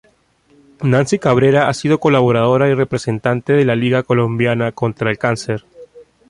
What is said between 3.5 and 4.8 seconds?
de La Liga colombiana